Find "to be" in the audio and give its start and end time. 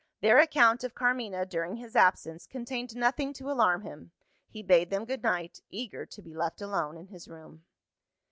6.07-6.33